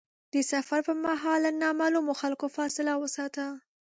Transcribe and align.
د 0.33 0.35
سفر 0.51 0.79
پر 0.87 0.95
مهال 1.05 1.39
له 1.45 1.51
نامعلومو 1.63 2.13
خلکو 2.21 2.45
فاصله 2.55 2.93
وساته. 2.97 3.45